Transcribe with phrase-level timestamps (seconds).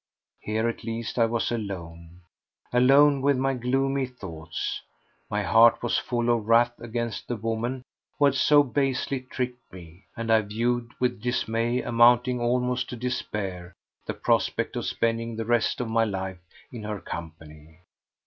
[0.39, 4.81] Here at least I was alone—alone with my gloomy thoughts.
[5.29, 7.83] My heart was full of wrath against the woman
[8.17, 13.73] who had so basely tricked me, and I viewed with dismay amounting almost to despair
[14.07, 16.39] the prospect of spending the rest of my life
[16.71, 17.81] in her company.